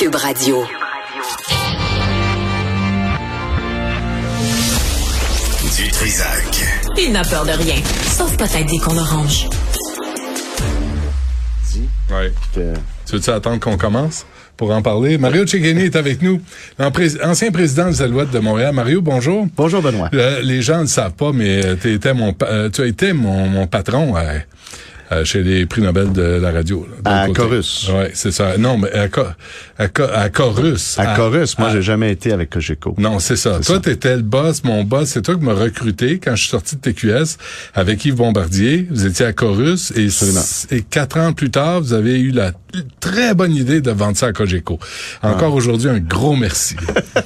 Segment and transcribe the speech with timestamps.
[0.00, 0.64] Cube Radio.
[5.76, 6.64] Du Trisac.
[6.96, 7.74] Il n'a peur de rien,
[8.06, 9.46] sauf peut-être des qu'on orange.
[12.10, 12.32] Ouais.
[12.54, 14.24] Tu veux-tu attendre qu'on commence
[14.56, 15.18] pour en parler?
[15.18, 16.40] Mario Cecchini est avec nous,
[17.22, 18.72] ancien président des Alouettes de Montréal.
[18.74, 19.48] Mario, bonjour.
[19.54, 20.08] Bonjour, Benoît.
[20.14, 23.12] Euh, les gens ne le savent pas, mais euh, étais mon, euh, tu as été
[23.12, 24.38] mon, mon patron euh,
[25.24, 26.86] chez les prix Nobel de la radio.
[27.04, 27.90] Là, à Corus.
[27.92, 28.56] Oui, c'est ça.
[28.58, 29.08] Non, mais à,
[29.78, 29.84] à,
[30.22, 30.98] à Corus.
[30.98, 31.58] À, Corus.
[31.58, 32.94] Moi, j'ai jamais été avec Cogeco.
[32.98, 33.58] Non, c'est ça.
[33.64, 35.10] Toi, t'étais le boss, mon boss.
[35.10, 37.36] C'est toi qui m'as recruté quand je suis sorti de TQS
[37.74, 38.86] avec Yves Bombardier.
[38.90, 40.08] Vous étiez à Corus et,
[40.74, 42.52] et quatre ans plus tard, vous avez eu la
[43.00, 44.78] très bonne idée de vendre ça à Cogeco.
[45.22, 46.76] Encore aujourd'hui, un gros merci.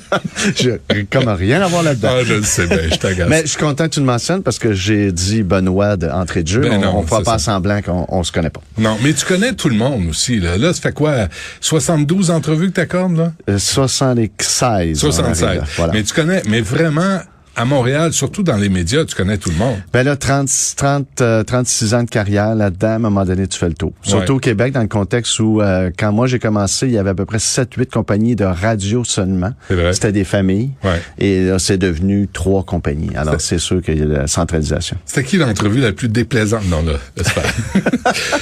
[0.56, 0.70] je
[1.10, 2.08] comme rien à voir là-dedans.
[2.10, 3.28] Ah, je le sais bien, je t'agace.
[3.28, 6.48] Mais je suis content que tu le mentionnes parce que j'ai dit Benoît d'entrée de
[6.48, 6.60] jeu.
[6.62, 8.62] Ben on ne pas semblant qu'on on se connaît pas.
[8.78, 10.40] Non, mais tu connais tout le monde aussi.
[10.40, 11.28] Là, là ça fait quoi?
[11.60, 13.58] 72 entrevues que t'accordes, là?
[13.58, 14.98] 76.
[14.98, 15.62] 76.
[15.76, 15.92] voilà.
[15.92, 17.20] Mais tu connais, mais vraiment
[17.56, 19.76] à Montréal, surtout dans les médias, tu connais tout le monde.
[19.92, 23.68] Ben là, 30, 30 36 ans de carrière là-dedans, à un moment donné, tu fais
[23.68, 23.92] le tour.
[24.02, 27.10] Surtout au Québec, dans le contexte où, euh, quand moi j'ai commencé, il y avait
[27.10, 29.52] à peu près 7-8 compagnies de radio seulement.
[29.92, 30.70] C'était des familles.
[30.82, 31.00] Ouais.
[31.18, 33.14] Et là, c'est devenu trois compagnies.
[33.16, 34.96] Alors, c'est sûr qu'il y a la centralisation.
[35.04, 36.66] C'était qui l'entrevue la plus déplaisante?
[36.68, 37.44] Non, là, j'espère.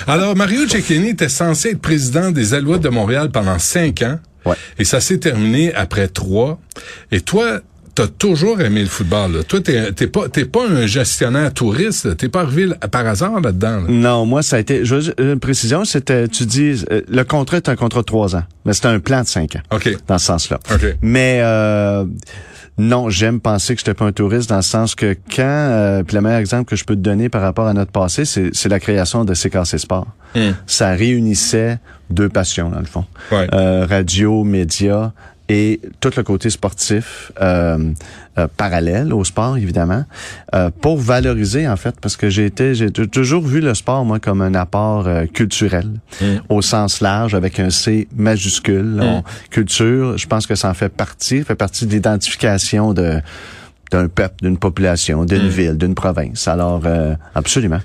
[0.06, 4.18] Alors, Mario Cecchini était censé être président des Alouettes de Montréal pendant cinq ans.
[4.44, 4.56] Ouais.
[4.78, 6.60] Et ça s'est terminé après trois.
[7.12, 7.60] Et toi,
[7.94, 9.32] t'as toujours aimé le football.
[9.32, 9.42] Là.
[9.42, 12.16] Toi, t'es, t'es pas t'es pas un gestionnaire touriste.
[12.16, 13.82] T'es pas arrivé par hasard là-dedans.
[13.88, 14.84] Non, moi ça a été.
[14.84, 18.44] Je, une précision, c'était tu dis euh, le contrat est un contrat de trois ans,
[18.64, 19.62] mais c'est un plan de cinq ans.
[19.70, 19.96] Ok.
[20.06, 20.58] Dans ce sens-là.
[20.72, 20.96] Ok.
[21.02, 22.04] Mais euh,
[22.78, 26.16] non, j'aime penser que j'étais pas un touriste dans le sens que quand, euh, puis
[26.16, 28.68] le meilleur exemple que je peux te donner par rapport à notre passé, c'est, c'est
[28.68, 30.06] la création de CKC Sport.
[30.34, 30.52] Hmm.
[30.66, 33.04] Ça réunissait deux passions dans le fond.
[33.30, 33.46] Ouais.
[33.52, 35.12] Euh, radio, médias,
[35.48, 37.92] et tout le côté sportif euh,
[38.38, 40.04] euh, parallèle au sport évidemment
[40.54, 44.20] euh, pour valoriser en fait parce que j'ai été j'ai toujours vu le sport moi
[44.20, 45.89] comme un apport euh, culturel
[46.20, 46.24] mm.
[46.48, 49.22] au sens large avec un C majuscule Mm.
[49.50, 53.20] culture je pense que ça en fait partie fait partie de l'identification de
[53.90, 55.48] d'un peuple d'une population d'une Mm.
[55.48, 57.80] ville d'une province alors euh, absolument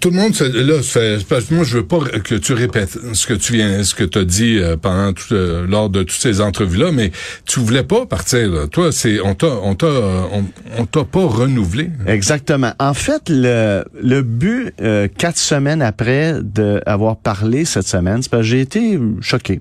[0.00, 3.52] Tout le monde, là, fait, moi, je veux pas que tu répètes ce que tu
[3.52, 6.90] viens, ce que tu as dit euh, pendant tout, euh, lors de toutes ces entrevues-là,
[6.92, 7.12] mais
[7.46, 8.50] tu voulais pas partir.
[8.50, 8.66] Là.
[8.66, 10.44] Toi, c'est, on t'a, on t'a, euh, on,
[10.78, 11.90] on t'a pas renouvelé.
[12.06, 12.72] Exactement.
[12.78, 18.42] En fait, le, le but, euh, quatre semaines après d'avoir parlé cette semaine, c'est parce
[18.42, 19.60] que j'ai été choqué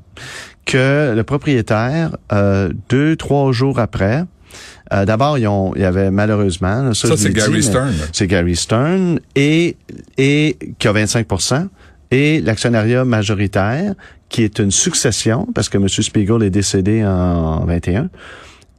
[0.65, 4.23] que le propriétaire, euh, deux, trois jours après,
[4.93, 6.83] euh, D'abord, ils ont, il y avait malheureusement...
[6.83, 7.93] là, Ça, c'est dit, Gary Stern.
[8.11, 9.75] C'est Gary Stern et,
[10.17, 11.67] et qui a 25%
[12.11, 13.93] et l'actionnariat majoritaire,
[14.29, 15.87] qui est une succession, parce que M.
[15.87, 18.09] Spiegel est décédé en 21,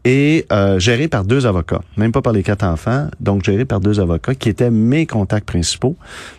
[0.04, 3.80] et euh, géré par deux avocats, même pas par les quatre enfants, donc géré par
[3.80, 5.96] deux avocats qui étaient mes contacts principaux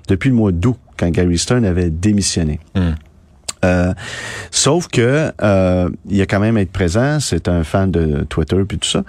[0.08, 2.60] depuis le mois d'août, quand Gary Stern avait démissionné.
[2.76, 2.92] Hmm.
[3.66, 3.94] Euh,
[4.52, 8.78] sauf que euh, il a quand même être présent, c'est un fan de Twitter puis
[8.78, 9.04] tout ça,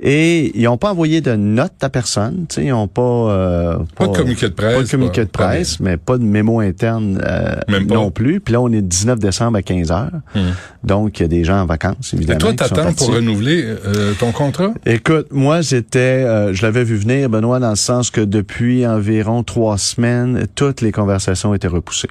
[0.00, 3.78] et ils ont pas envoyé de note à personne, tu sais, ils ont pas, euh,
[3.96, 4.76] Pas de communiqué de presse.
[4.76, 8.40] pas de communiqué de pas- presse, mais pas de mémo interne euh, Même non plus.
[8.40, 10.50] Puis là, on est le 19 décembre à 15 heures, Hmm.
[10.82, 12.38] donc il y a des gens en vacances Et évidemment.
[12.40, 14.72] toi, qui sont t'attends pour renouveler euh, ton contrat?
[14.86, 19.42] Écoute, moi, j'étais, euh, je l'avais vu venir, Benoît, dans le sens que depuis environ
[19.42, 22.08] trois semaines, toutes les conversations étaient repoussées.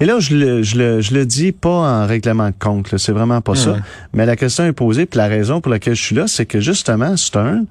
[0.00, 3.12] Et là, je le, je le, je le dis pas en règlement de compte, c'est
[3.12, 3.76] vraiment pas ça.
[4.12, 6.60] Mais la question est posée, puis la raison pour laquelle je suis là, c'est que
[6.60, 7.66] justement, Stern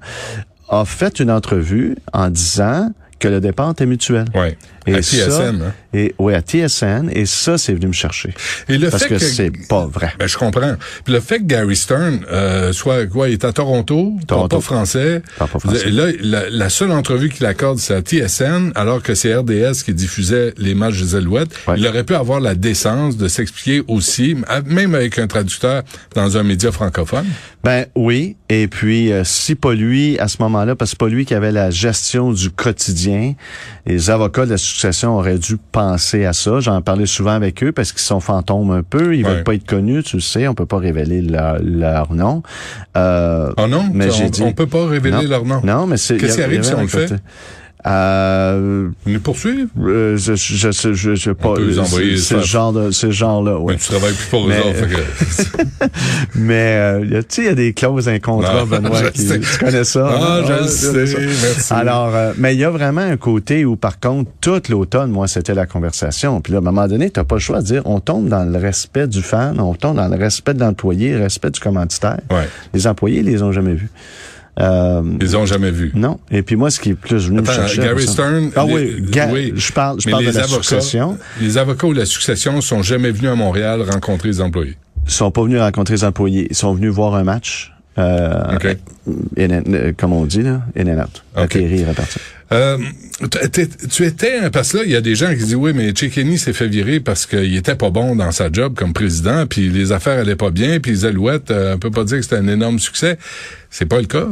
[0.68, 4.26] a fait une entrevue en disant que le départ était mutuel.
[4.34, 4.48] Oui.
[4.88, 5.62] Et à ça- TSN.
[5.62, 5.72] hein.
[5.94, 8.34] Et oui, à TSN, et ça, c'est venu me chercher.
[8.68, 10.12] Et le Parce fait que, que, c'est pas vrai.
[10.18, 10.74] Ben, je comprends.
[11.04, 14.56] Puis le fait que Gary Stern euh, soit quoi, il est à Toronto, parle Toronto.
[14.56, 15.22] pas français.
[15.38, 15.88] Parle pas français.
[15.90, 19.94] Là, la, la seule entrevue qu'il accorde, c'est à TSN, alors que c'est RDS qui
[19.94, 21.50] diffusait les matchs des Alouettes.
[21.66, 21.74] Ouais.
[21.78, 25.82] Il aurait pu avoir la décence de s'expliquer aussi, même avec un traducteur
[26.14, 27.26] dans un média francophone.
[27.64, 31.08] Ben oui, et puis euh, si pas lui à ce moment-là, parce que c'est pas
[31.12, 33.34] lui qui avait la gestion du quotidien,
[33.84, 36.60] les avocats de la succession auraient dû penser à ça.
[36.60, 39.34] J'en parlais souvent avec eux parce qu'ils sont fantômes un peu, ils Ouais.
[39.34, 42.42] veulent pas être connus, tu le sais, on peut pas révéler leur, leur nom.
[42.96, 43.84] Euh, Oh non?
[43.92, 45.60] Mais on, j'ai dit- on peut pas révéler non, leur nom.
[45.64, 46.16] Non, mais c'est.
[46.16, 47.12] Qu'est-ce qui arrive si on le fait?
[47.86, 49.68] Euh, Nous poursuivre?
[49.80, 53.74] euh, je, je, je, je, je pas, les c'est genre de, ce genre-là, oui.
[53.74, 55.88] Mais tu travailles plus pour eux autres.
[56.34, 59.38] Mais, euh, tu sais, il y a des clauses, un contrat, Benoît, je qui, sais.
[59.38, 60.08] tu connais ça.
[60.10, 60.44] Ah, hein?
[60.46, 61.72] je Ouais, le c'est sais, merci.
[61.72, 65.28] Alors, euh, mais il y a vraiment un côté où, par contre, toute l'automne, moi,
[65.28, 66.40] c'était la conversation.
[66.40, 68.44] Puis là, à un moment donné, t'as pas le choix de dire, on tombe dans
[68.44, 72.18] le respect du fan, on tombe dans le respect de l'employé, le respect du commanditaire.
[72.30, 72.48] Ouais.
[72.74, 73.90] Les employés, ils les ont jamais vus.
[74.60, 75.92] Euh, Ils ont jamais vu.
[75.94, 76.18] non.
[76.30, 77.80] Et puis moi, ce qui est plus venu me chercher...
[77.82, 78.50] Gary Stern.
[78.56, 79.52] Ah les- oui, Ga- oui.
[79.54, 81.16] je parle, je parle de les la avocats, succession.
[81.40, 84.76] Les avocats ou la succession sont jamais venus à Montréal rencontrer les employés.
[85.06, 86.48] Ils sont pas venus rencontrer les employés.
[86.50, 87.72] Ils sont venus voir un match.
[87.98, 88.76] Euh, OK.
[89.38, 91.24] in and- euh, comme on dit, là, in and out.
[91.36, 91.42] OK.
[91.56, 92.20] Atterrir, repartir.
[92.50, 92.78] Euh,
[93.90, 96.38] tu étais parce que là il y a des gens qui disent oui mais Chekini
[96.38, 99.92] s'est fait virer parce qu'il était pas bon dans sa job comme président puis les
[99.92, 102.48] affaires allaient pas bien puis les Alouettes euh, on peut pas dire que c'était un
[102.48, 103.18] énorme succès
[103.70, 104.26] c'est pas le cas?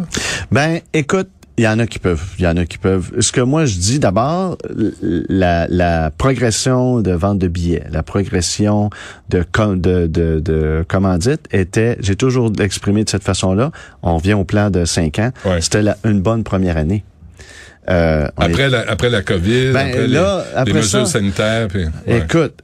[0.50, 2.22] Ben, écoute, il y en a qui peuvent.
[2.38, 3.12] Il y en a qui peuvent.
[3.20, 4.58] Ce que moi je dis d'abord,
[5.28, 8.90] la, la progression de vente de billets, la progression
[9.30, 9.44] de
[9.74, 13.70] de, de, de commandite était, j'ai toujours exprimé de cette façon-là.
[14.02, 15.30] On vient au plan de cinq ans.
[15.44, 15.60] Ouais.
[15.60, 17.04] C'était la- une bonne première année.
[17.88, 21.68] Euh, est- après la après la Covid Ben, après, là, les, après les mesures sanitaires
[21.68, 22.18] puis, ouais.
[22.18, 22.54] Écoute,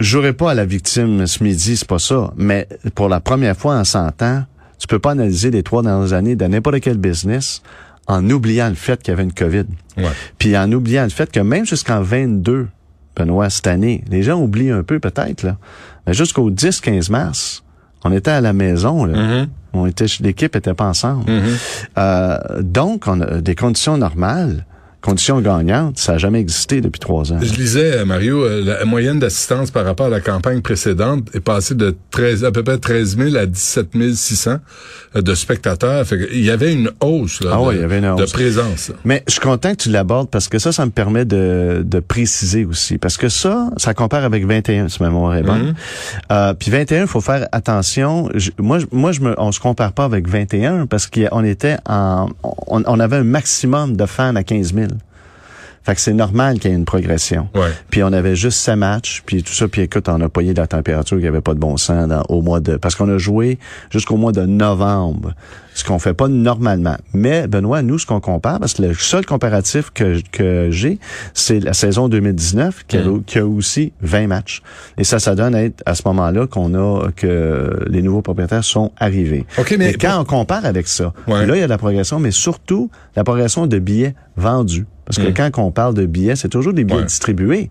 [0.00, 2.32] j'aurais pas à la victime ce midi, c'est pas ça.
[2.36, 4.44] Mais pour la première fois en 100 ans,
[4.78, 7.62] tu peux pas analyser les trois dernières années de n'importe quel business
[8.06, 9.64] en oubliant le fait qu'il y avait une COVID.
[9.96, 10.04] Ouais.
[10.38, 12.68] Puis en oubliant le fait que même jusqu'en 22,
[13.16, 15.56] Benoît, cette année, les gens oublient un peu peut-être, là.
[16.06, 17.64] Mais jusqu'au 10-15 mars,
[18.04, 19.16] on était à la maison, là.
[19.16, 19.48] Mhm.
[19.72, 21.30] On était, l'équipe était pas ensemble.
[21.30, 21.56] Mhm.
[21.98, 24.64] Euh, donc, on a des conditions normales,
[25.06, 27.38] conditions gagnantes, ça n'a jamais existé depuis trois ans.
[27.40, 31.74] Je lisais, Mario, euh, la moyenne d'assistance par rapport à la campagne précédente est passée
[31.74, 34.56] de 13, à peu près 13 000 à 17 600
[35.16, 36.06] euh, de spectateurs.
[36.06, 38.22] Fait il y avait une hausse, là, Ah de, ouais, il y avait une de
[38.22, 38.32] hausse.
[38.32, 38.88] présence.
[38.90, 38.96] là.
[39.04, 42.00] Mais je suis content que tu l'abordes parce que ça, ça me permet de, de
[42.00, 42.98] préciser aussi.
[42.98, 45.74] Parce que ça, ça compare avec 21, si ma mémoire est bonne.
[46.32, 48.28] Euh, puis 21, il faut faire attention.
[48.34, 52.28] Je- moi, moi, je me, on se compare pas avec 21 parce qu'on était en,
[52.42, 54.86] on, on avait un maximum de fans à 15 000.
[55.86, 57.48] Fait que c'est normal qu'il y ait une progression.
[57.54, 57.68] Ouais.
[57.90, 60.60] Puis on avait juste sept matchs, puis tout ça, puis écoute, on a payé de
[60.60, 62.76] la température qui avait pas de bon sens dans, au mois de...
[62.76, 63.60] Parce qu'on a joué
[63.90, 65.34] jusqu'au mois de novembre,
[65.74, 66.96] ce qu'on fait pas normalement.
[67.14, 70.98] Mais Benoît, nous, ce qu'on compare, parce que le seul comparatif que, que j'ai,
[71.34, 74.62] c'est la saison 2019, qui a, qui a aussi 20 matchs.
[74.98, 78.64] Et ça, ça donne à être à ce moment-là qu'on a, que les nouveaux propriétaires
[78.64, 79.46] sont arrivés.
[79.78, 81.46] Mais Et quand on compare avec ça, Ouais.
[81.46, 84.86] là, il y a de la progression, mais surtout la progression de billets vendus.
[85.06, 86.98] Parce que quand on parle de billets, c'est toujours des billets.
[86.98, 87.04] Ouais.
[87.04, 87.70] distribués,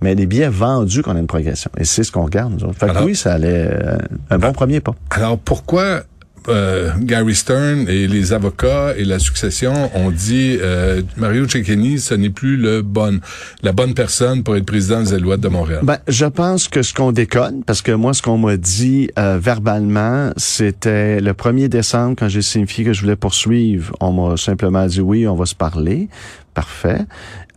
[0.00, 1.70] mais les billets vendus qu'on a une progression.
[1.76, 2.78] Et c'est ce qu'on regarde, nous autres.
[2.78, 3.98] Fait que oui, ça allait euh,
[4.30, 4.94] un bon premier pas.
[5.10, 6.02] Alors pourquoi
[6.48, 12.14] euh, Gary Stern et les avocats et la succession ont dit euh, Mario Cecchini, ce
[12.14, 13.20] n'est plus le bon,
[13.62, 15.80] la bonne personne pour être président des Alouettes de Montréal.
[15.82, 19.38] Ben, je pense que ce qu'on déconne, parce que moi, ce qu'on m'a dit euh,
[19.40, 24.86] verbalement, c'était le 1er décembre, quand j'ai signifié que je voulais poursuivre, on m'a simplement
[24.86, 26.08] dit oui, on va se parler.
[26.54, 27.00] Parfait.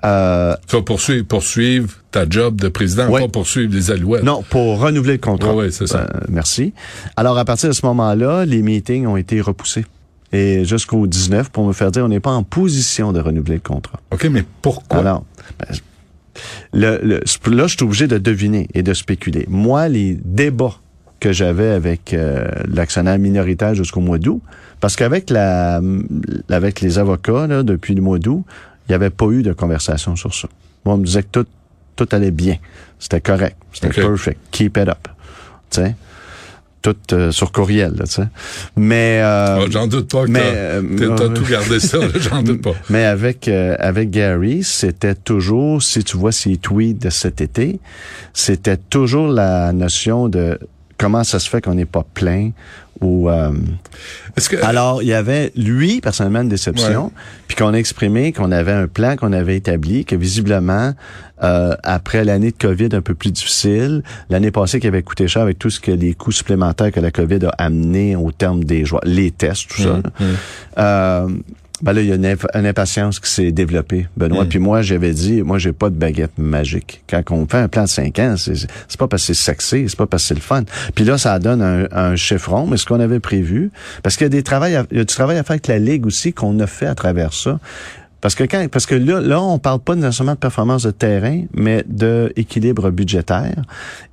[0.05, 4.23] Euh, tu vas poursuivre, poursuivre ta job de président, pas poursuivre les Alouettes.
[4.23, 5.51] Non, pour renouveler le contrat.
[5.53, 6.01] Ouais, ouais, c'est ça.
[6.13, 6.73] Euh, merci.
[7.17, 9.85] Alors, à partir de ce moment-là, les meetings ont été repoussés.
[10.31, 13.61] Et jusqu'au 19, pour me faire dire, on n'est pas en position de renouveler le
[13.61, 13.99] contrat.
[14.11, 14.99] OK, mais pourquoi?
[14.99, 15.23] Alors,
[15.59, 15.75] ben,
[16.73, 19.45] le, le- là, je suis obligé de deviner et de spéculer.
[19.49, 20.75] Moi, les débats
[21.19, 24.41] que j'avais avec euh, l'actionnaire minoritaire jusqu'au mois d'août,
[24.79, 25.81] parce qu'avec la,
[26.49, 28.45] avec les avocats là, depuis le mois d'août,
[28.89, 30.47] il n'y avait pas eu de conversation sur ça.
[30.83, 31.45] Moi, on me disait que tout,
[31.95, 32.57] tout allait bien.
[32.97, 33.55] C'était correct.
[33.71, 34.39] C'était perfect.
[34.51, 35.07] Keep it up.
[35.69, 35.95] Tu sais?
[36.81, 38.27] Tout euh, sur courriel, là, tu sais.
[38.77, 39.19] Mais...
[39.21, 42.71] euh, Ah, j'en doute pas que mais, t'as, euh, tout gardé ça, j'en doute pas.
[42.89, 47.81] mais avec euh, avec Gary, c'était toujours, si tu vois ses tweets de cet été,
[48.33, 50.57] c'était toujours la notion de
[50.97, 52.51] comment ça se fait qu'on n'est pas plein
[53.01, 53.51] euh,
[54.49, 57.11] que alors il y avait lui personnellement une déception, Ouais.
[57.47, 60.93] puis qu'on a exprimé qu'on avait un plan qu'on avait établi que visiblement
[61.43, 65.41] euh, après l'année de Covid un peu plus difficile, l'année passée qui avait coûté cher
[65.41, 68.83] avec tout ce que les coûts supplémentaires que la Covid a amené au terme des
[68.85, 69.89] joueurs, les tests, tout ça.
[69.89, 70.35] Hum, hum.
[70.77, 71.27] Euh,
[71.81, 74.43] ben là, il y a une, imp- une impatience qui s'est développée, Benoît.
[74.45, 74.49] Mm.
[74.49, 77.03] Puis moi, j'avais dit, moi, j'ai pas de baguette magique.
[77.09, 79.85] Quand on fait un plan de 5 ans, c'est c'est pas parce que c'est sexy,
[79.87, 80.63] c'est pas parce que c'est le fun.
[80.95, 83.71] Puis là, ça donne un, un chiffron, mais ce qu'on avait prévu,
[84.03, 85.67] parce qu'il y a des travail, à- il y a du travail à faire avec
[85.67, 87.59] la Ligue aussi qu'on a fait à travers ça.
[88.21, 91.43] Parce que quand, parce que là, là, on parle pas nécessairement de performance de terrain,
[91.53, 93.61] mais de équilibre budgétaire.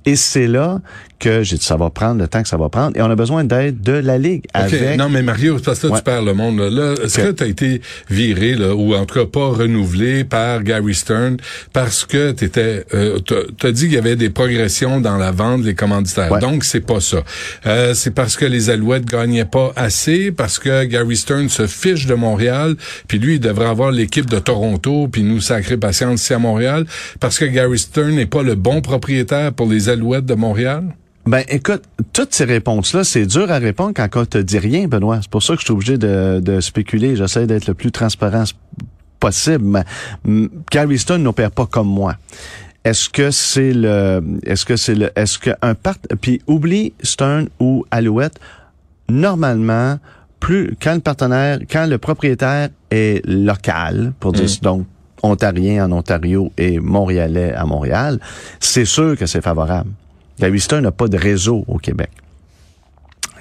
[0.05, 0.79] Et c'est là
[1.19, 2.95] que j'ai dit, ça va prendre le temps que ça va prendre.
[2.95, 4.45] Et on a besoin d'aide de la Ligue.
[4.53, 4.97] Avec...
[4.97, 6.59] Non, mais Mario, parce que là, tu perds le monde.
[6.59, 10.63] Là, est-ce que tu as été viré, là, ou en tout cas pas renouvelé par
[10.63, 11.37] Gary Stern
[11.73, 13.19] parce que tu étais, euh,
[13.57, 16.37] t'as dit qu'il y avait des progressions dans la vente des commanditaires.
[16.39, 17.23] Donc, c'est pas ça.
[17.65, 22.05] Euh, c'est parce que les Alouettes gagnaient pas assez, parce que Gary Stern se fiche
[22.05, 22.75] de Montréal,
[23.07, 26.85] puis lui, il devrait avoir l'équipe de Toronto, puis nous sacrer patience ici à Montréal,
[27.19, 30.95] parce que Gary Stern n'est pas le bon propriétaire pour les Alouettes de Montréal?
[31.27, 35.19] Ben, écoute, toutes ces réponses-là, c'est dur à répondre quand on te dit rien, Benoît.
[35.21, 37.17] C'est pour ça que je suis obligé de, spéculer.
[37.17, 38.45] J'essaie d'être le plus transparent
[39.19, 39.65] possible.
[39.65, 42.15] Mais Gary Stern n'opère pas comme moi.
[42.85, 47.83] Est-ce que c'est le, est-ce que c'est le, est-ce qu'un part, puis oublie Stern ou
[47.91, 48.39] Alouette,
[49.09, 49.99] normalement,
[50.39, 54.63] plus, quand le partenaire, quand le propriétaire est local, pour dire mm.
[54.63, 54.85] donc,
[55.23, 58.19] ontarien en Ontario et montréalais à Montréal,
[58.59, 59.89] c'est sûr que c'est favorable.
[60.39, 62.11] Gary Stern n'a pas de réseau au Québec.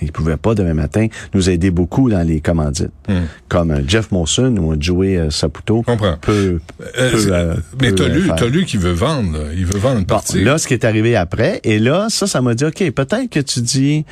[0.03, 2.91] Il pouvait pas demain matin nous aider beaucoup dans les commandites.
[3.09, 3.25] Hmm.
[3.49, 5.83] Comme euh, Jeff Monson ou Joey euh, Saputo.
[5.83, 6.17] Comprends.
[6.21, 6.61] Peut,
[6.99, 9.38] euh, mais t'as lu, t'as lu qu'il veut vendre.
[9.55, 10.43] Il veut vendre une partie.
[10.43, 13.41] là, ce qui est arrivé après, et là, ça, ça m'a dit, OK, peut-être que
[13.41, 14.05] tu dis,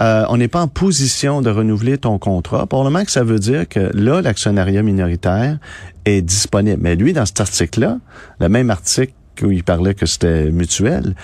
[0.00, 2.66] on n'est pas en position de renouveler ton contrat.
[2.66, 5.58] Probablement que ça veut dire que là, l'actionnariat minoritaire
[6.04, 6.78] est disponible.
[6.80, 7.98] Mais lui, dans cet article-là,
[8.40, 11.14] le même article où il parlait que c'était mutuel,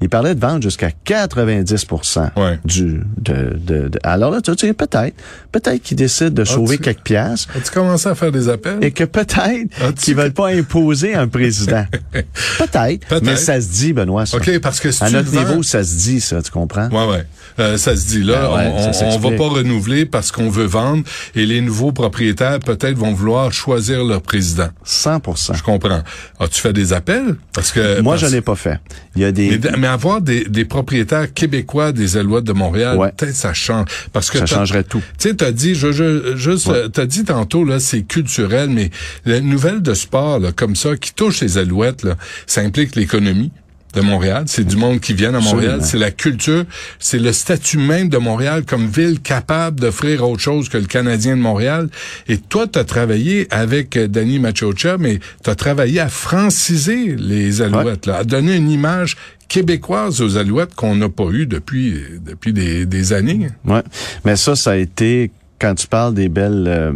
[0.00, 2.30] il parlait de vendre jusqu'à 90%
[2.64, 5.14] du de, de, Alors là, tu dis peut-être,
[5.52, 7.54] peut-être qu'il décide de sauver quelques piastres.
[7.56, 8.78] As-tu commencé à faire des appels?
[8.82, 11.84] Et que peut-être qu'ils veulent pas imposer un président.
[12.12, 14.26] peut-être, mais ça se dit, Benoît.
[14.26, 14.36] Ça.
[14.36, 16.88] OK, parce que si À notre niveau, ça se dit, ça, tu comprends?
[16.88, 17.26] Ouais, ouais.
[17.58, 21.02] Euh, ça se dit là, ben on, on, va pas renouveler parce qu'on veut vendre
[21.34, 24.68] et les nouveaux propriétaires peut-être vont vouloir choisir leur président.
[24.86, 26.02] 100% Je comprends.
[26.38, 27.36] As-tu fait des appels?
[27.58, 28.78] Parce que moi, je l'ai pas fait.
[29.16, 33.34] Il y a des mais, avoir des, des, propriétaires québécois des Alouettes de Montréal, peut-être
[33.34, 35.02] ça change parce que ça changerait tout.
[35.18, 38.90] Tu sais, t'as dit, je, je, juste, t'as dit tantôt là, c'est culturel, mais
[39.24, 42.14] la nouvelle de sport là, comme ça qui touche les Alouettes là,
[42.46, 43.50] ça implique l'économie
[43.94, 46.64] de Montréal, c'est du monde qui vient à Montréal, c'est la culture,
[46.98, 51.36] c'est le statut même de Montréal comme ville capable d'offrir autre chose que le Canadien
[51.36, 51.88] de Montréal.
[52.28, 57.16] Et toi, tu as travaillé avec euh, Danny Machocha, mais tu as travaillé à franciser
[57.16, 59.16] les Alouettes, là, à donner une image
[59.48, 63.48] québécoise aux Alouettes qu'on n'a pas eu depuis depuis des, des années.
[63.64, 63.82] Ouais,
[64.24, 66.92] mais ça, ça a été quand tu parles des belles, euh,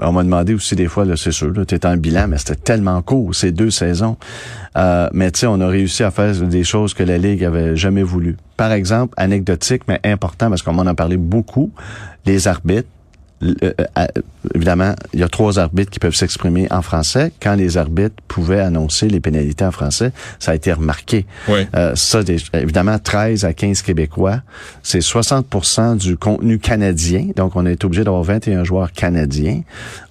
[0.00, 3.00] on m'a demandé aussi des fois, c'est sûr, tu étais en bilan, mais c'était tellement
[3.02, 4.16] court, ces deux saisons.
[4.76, 7.76] Euh, mais tu sais, on a réussi à faire des choses que la Ligue avait
[7.76, 8.36] jamais voulu.
[8.56, 11.70] Par exemple, anecdotique, mais important, parce qu'on m'en a parlé beaucoup,
[12.26, 12.88] les arbitres
[13.42, 13.54] euh,
[13.98, 14.06] euh,
[14.54, 17.32] évidemment, il y a trois arbitres qui peuvent s'exprimer en français.
[17.40, 21.26] Quand les arbitres pouvaient annoncer les pénalités en français, ça a été remarqué.
[21.48, 21.66] Oui.
[21.74, 22.20] Euh, ça,
[22.54, 24.40] évidemment, 13 à 15 Québécois,
[24.82, 27.28] c'est 60% du contenu canadien.
[27.36, 29.62] Donc, on a été obligé d'avoir 21 joueurs canadiens.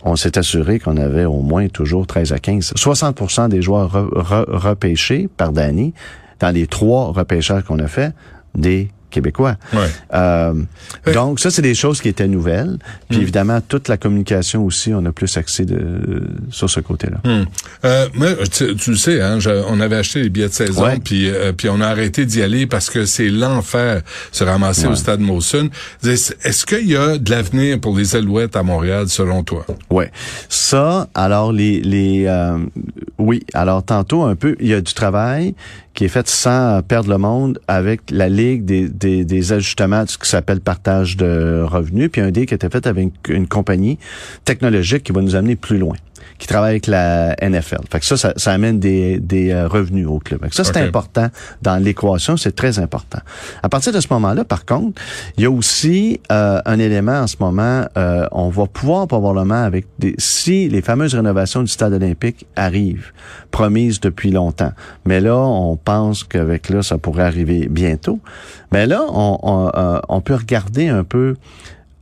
[0.03, 2.73] On s'est assuré qu'on avait au moins toujours 13 à 15.
[2.75, 5.93] 60% des joueurs repêchés par Danny
[6.39, 8.13] dans les trois repêchages qu'on a fait,
[8.55, 9.55] des québécois.
[10.13, 10.53] Euh,
[11.13, 12.77] donc ça, c'est des choses qui étaient nouvelles.
[13.09, 13.21] Puis hmm.
[13.21, 17.19] évidemment, toute la communication aussi, on a plus accès de, sur ce côté-là.
[17.23, 17.45] Hmm.
[17.85, 21.53] Euh, mais tu, le sais, hein, on avait acheté les billets de saison, puis euh,
[21.53, 25.69] puis on a arrêté d'y aller parce que c'est l'enfer se ramasser au stade Molson.
[26.03, 29.65] Est-ce qu'il y a de l'avenir pour les Alouettes à Montréal, selon toi?
[29.89, 30.05] Oui.
[30.49, 32.57] Ça, alors les les euh,
[33.17, 35.55] oui, alors tantôt un peu, il y a du travail
[35.95, 40.09] qui est fait sans perdre le monde avec la Ligue des, des, des ajustements de
[40.09, 43.47] ce qui s'appelle partage de revenus, puis un dé qui a été fait avec une
[43.47, 43.97] compagnie
[44.43, 45.95] technologique qui va nous amener plus loin
[46.37, 47.81] qui travaille avec la NFL.
[47.89, 50.41] Fait que ça, ça, amène des, des euh, revenus au club.
[50.41, 51.29] Fait que ça, c'est important
[51.61, 53.19] dans l'équation, c'est très important.
[53.63, 55.01] À partir de ce moment-là, par contre,
[55.37, 59.63] il y a aussi euh, un élément en ce moment, euh, on va pouvoir probablement
[59.63, 63.13] avec des, si les fameuses rénovations du stade olympique arrivent,
[63.51, 64.71] promises depuis longtemps,
[65.05, 68.19] mais là, on pense qu'avec là, ça pourrait arriver bientôt.
[68.71, 71.35] Mais là, on, on, on peut regarder un peu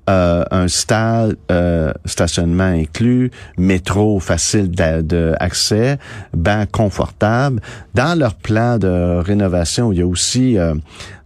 [0.10, 5.98] euh, un stade, euh, stationnement inclus, métro facile d'accès,
[6.34, 7.62] banc confortable.
[7.93, 10.75] Dans leur plan de rénovation, il y a aussi euh,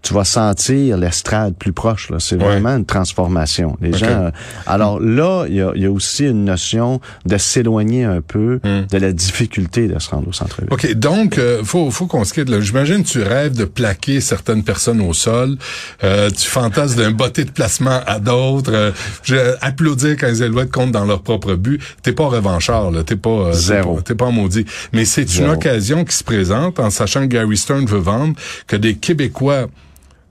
[0.02, 2.10] tu vas sentir l'estrade plus proche.
[2.10, 2.18] Là.
[2.20, 2.44] C'est Ouais.
[2.46, 3.78] vraiment une transformation.
[3.82, 4.06] Les gens.
[4.08, 4.32] euh,
[4.66, 8.86] alors là, il y a, y a aussi une notion de s'éloigner un peu Hmm.
[8.90, 10.70] de la difficulté de se rendre au centre-ville.
[10.72, 12.62] OK, donc euh, faut faut qu'on se quitte là.
[12.62, 15.58] J'imagine que tu rêves de plaquer certaines personnes au sol.
[16.04, 18.72] Euh, tu fantasmes d'un botté de placement à d'autres.
[18.74, 18.92] Euh,
[19.24, 21.82] je- applaudir quand les Alouettes comptent dans leur propre but.
[22.04, 23.04] T'es pas revanchard là.
[23.04, 23.96] T'es pas euh, t'es Zéro.
[23.96, 24.66] pas- T'es pas maudit.
[24.94, 28.36] Mais c'est une occasion qui se présente en sachant que Gary Stern veut vendre,
[28.68, 29.68] que des Québécois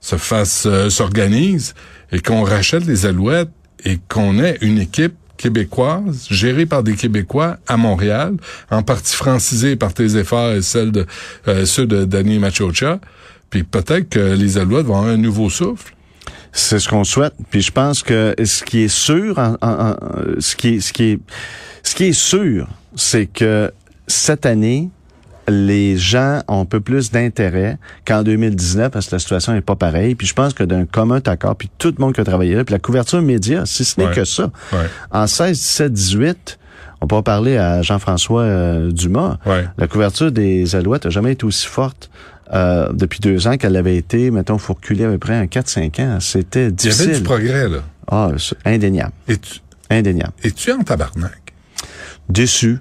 [0.01, 1.73] se fassent euh, s'organisent
[2.11, 3.49] et qu'on rachète les Alouettes
[3.83, 8.35] et qu'on ait une équipe québécoise, gérée par des Québécois à Montréal,
[8.71, 11.05] en partie francisée par tes efforts et celle de
[11.47, 12.99] euh, ceux de Danny Machocha.
[13.49, 15.93] Puis peut-être que les Alouettes vont avoir un nouveau souffle.
[16.51, 17.33] C'est ce qu'on souhaite.
[17.51, 19.35] Puis je pense que ce qui est sûr,
[20.39, 21.19] ce qui ce qui est,
[21.83, 23.71] ce qui est sûr, c'est que
[24.07, 24.89] cette année,
[25.49, 29.75] les gens ont un peu plus d'intérêt qu'en 2019 parce que la situation est pas
[29.75, 30.15] pareille.
[30.15, 32.63] Puis je pense que d'un commun accord, puis tout le monde qui a travaillé là,
[32.65, 34.13] puis la couverture média, si ce n'est Ouais.
[34.13, 34.51] que ça.
[34.73, 34.79] Ouais.
[35.11, 36.59] En 16, 17, 18,
[37.01, 39.37] on peut parler à Jean-François euh, Dumas.
[39.45, 39.65] Ouais.
[39.77, 42.09] La couverture des Alouettes a jamais été aussi forte
[42.53, 46.01] euh, depuis deux ans qu'elle avait été, mettons, faut reculer à peu près un 4-5
[46.01, 46.17] ans.
[46.19, 47.13] C'était Il y avait difficile.
[47.17, 47.77] du progrès, là.
[48.09, 49.11] Ah, c'est indéniable.
[49.27, 50.33] Et tu, Indéniable.
[50.43, 51.53] et tu es en tabarnak?
[52.29, 52.79] Déçu.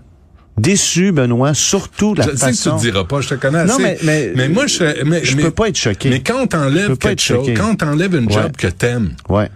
[0.58, 2.76] Déçu, Benoît, surtout la je sais que tu façon...
[2.76, 3.98] te diras pas, je te connais Non, assez.
[4.04, 6.08] mais- mais- moi, je, mais, je mais- peux pas être choqué.
[6.08, 8.50] Mais quand Je t'enlèves quelque chose, quand t'enlèves une job Ouais.
[8.56, 9.50] que t'aimes, Ouais,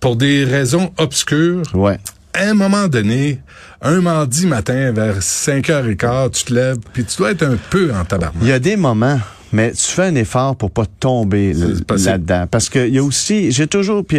[0.00, 1.98] pour des raisons obscures, ouais.
[2.34, 3.40] à un moment donné,
[3.80, 8.04] un mardi matin vers 5h15, tu te lèves, puis tu dois être un peu en
[8.04, 8.42] tabarnak.
[8.42, 9.20] Il y a des moments,
[9.54, 12.46] mais tu fais un effort pour pas tomber là-dedans.
[12.50, 14.18] Parce que il y a aussi, j'ai toujours, puis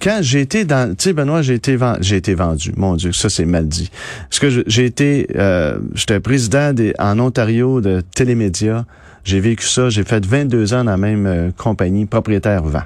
[0.00, 2.72] quand j'ai été dans, tu sais, Benoît, j'ai été, j'ai été vendu.
[2.76, 3.90] Mon Dieu, ça c'est mal dit.
[4.28, 8.84] Parce que j'ai été, euh, j'étais président des, en Ontario de Télémédia.
[9.24, 9.88] J'ai vécu ça.
[9.88, 12.82] J'ai fait 22 ans dans la même euh, compagnie, propriétaire vent.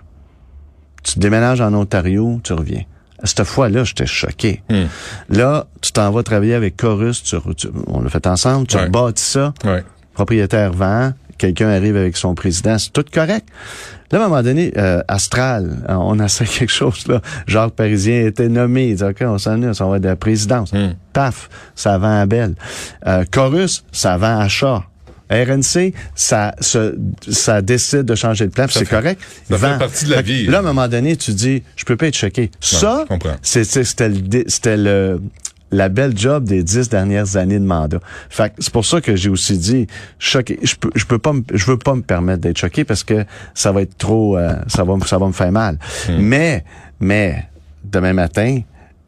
[1.02, 2.82] Tu déménages en Ontario, tu reviens.
[3.24, 4.62] Cette fois-là, j'étais choqué.
[4.70, 4.84] Hmm.
[5.30, 8.84] Là, tu t'en vas travailler avec Chorus, tu, tu- on l'a fait ensemble, tu Ouais.
[8.84, 9.82] rebâtis ça Ouais.
[10.14, 13.46] propriétaire vend, quelqu'un arrive avec son président, c'est tout correct.
[14.10, 17.20] Là, à un moment donné, euh, Astral, euh, on a fait quelque chose, là.
[17.46, 18.88] Jacques Parisien était nommé.
[18.88, 20.72] Il dit, OK, on s'en est, on s'en va de la présidence.
[20.72, 20.94] Hmm.
[21.12, 22.54] Paf, ça vend à Belle.
[23.06, 24.84] Euh, Chorus, ça vend à Chat.
[25.30, 29.20] RNC, ça, ça décide de changer de plan, Ça c'est correct.
[29.50, 30.46] ça fait partie de la vie.
[30.46, 32.50] Là, à un moment donné, tu dis, je peux pas être choqué.
[32.60, 33.04] ça,
[33.42, 35.20] c'était le, c'était le,
[35.70, 38.00] la belle job des dix dernières années de mandat.
[38.30, 39.86] Fait c'est pour ça que j'ai aussi dit
[40.18, 40.58] choqué.
[40.62, 43.24] Je peux, je peux pas, me- je veux pas me permettre d'être choqué parce que
[43.54, 45.78] ça va être trop, euh, ça va, me- ça va me faire mal.
[46.08, 46.16] Hmm.
[46.20, 46.64] Mais,
[47.00, 47.44] mais
[47.84, 48.60] demain matin,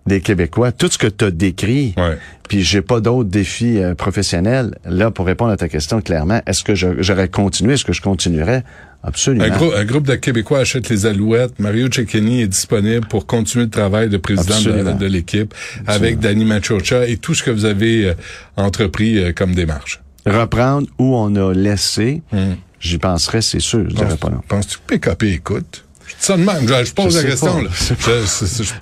[0.07, 2.17] les Québécois, tout ce que tu as décrit, Ouais.
[2.49, 4.75] puis j'ai pas d'autres défis euh, professionnels.
[4.85, 8.65] Là, pour répondre à ta question clairement, est-ce que j'aurais continué, est-ce que je continuerais
[9.03, 9.45] Absolument.
[9.45, 11.59] Un, grou- un groupe de Québécois achète les Alouettes.
[11.59, 14.95] Mario Cecchini est disponible pour continuer le travail de président de, Absolument.
[14.95, 15.55] de l'équipe
[15.87, 18.15] avec Danny Machocha et tout ce que vous avez euh,
[18.57, 20.01] entrepris euh, comme démarche.
[20.27, 22.55] Reprendre où on a laissé, Hmm.
[22.79, 23.89] j'y penserais, c'est sûr.
[23.89, 24.43] Je dirais pas non.
[24.47, 25.85] Penses-tu que PKP écoute?
[26.11, 26.69] Je dis ça de même.
[26.69, 27.65] Je, je pose Je la question.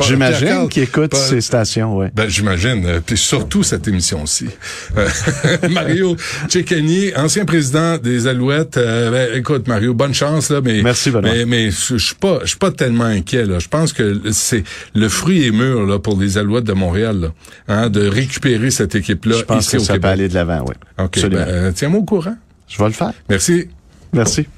[0.00, 2.10] J'imagine qu'ils écoutent ces stations, ouais.
[2.14, 2.84] Ben, j'imagine.
[2.86, 4.48] Euh, Puis surtout cette émission-ci.
[4.96, 5.08] Euh,
[5.70, 6.16] Mario
[6.48, 8.76] Cecchini, ancien président des Alouettes.
[8.76, 10.82] Euh, ben, écoute, Mario, bonne chance, là, mais.
[10.82, 11.30] Merci, Benoît.
[11.32, 13.58] Mais, mais je suis pas, je suis pas tellement inquiet, là.
[13.58, 14.64] Je pense que c'est,
[14.94, 17.28] le fruit est mûr, là, pour les Alouettes de Montréal, là.
[17.68, 20.12] Hein, de récupérer cette équipe-là Je pense ici que au ça peut Québec.
[20.12, 20.74] aller de l'avant, oui.
[20.98, 21.28] OK.
[21.28, 22.36] Ben, tiens-moi au courant.
[22.66, 23.12] Je vais le faire.
[23.28, 23.68] Merci.
[24.12, 24.48] Merci.